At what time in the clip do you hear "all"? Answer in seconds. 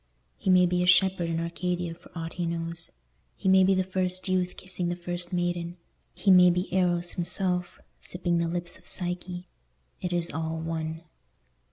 10.31-10.57